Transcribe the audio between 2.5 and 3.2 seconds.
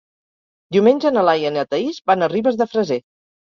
de Freser.